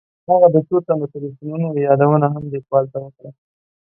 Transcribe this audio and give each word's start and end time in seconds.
هغه 0.29 0.47
د 0.53 0.57
څو 0.67 0.75
تنو 0.85 1.05
تیلیفونونو 1.13 1.67
یادونه 1.87 2.27
هم 2.33 2.43
لیکوال 2.53 2.85
ته 2.91 2.97
وکړه. 3.03 3.29